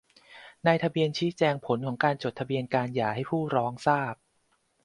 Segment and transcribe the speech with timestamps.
[0.65, 4.15] นายทะเบียนชี้แจงผลของการจดทะเบียนการหย่าให้ผู้ร้องทราบ